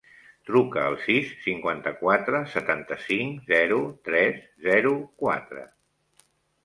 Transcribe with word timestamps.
Truca 0.49 0.85
al 0.91 0.95
sis, 1.01 1.33
cinquanta-quatre, 1.43 2.41
setanta-cinc, 2.55 3.45
zero, 3.55 3.77
tres, 4.09 4.41
zero, 4.69 4.95
quatre. 5.25 5.67